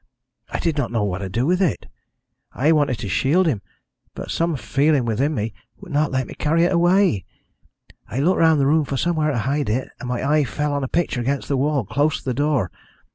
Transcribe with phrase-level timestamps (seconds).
[0.49, 1.85] "I did not know what to do with it.
[2.53, 3.61] I wanted to shield him,
[4.15, 7.23] but some feeling within me would not let me carry it away.
[8.09, 10.83] I looked round the room for somewhere to hide it, and my eye fell on
[10.83, 12.71] a picture against the wall, close to the door.